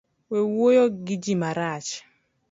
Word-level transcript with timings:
We 0.29 0.39
wuoyo 0.55 0.83
gi 1.05 1.15
ji 1.23 1.33
marach 1.41 1.89